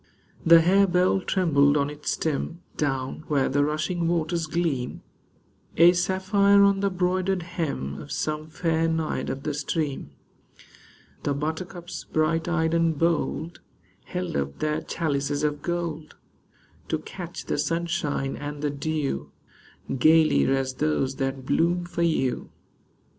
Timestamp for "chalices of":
14.81-15.61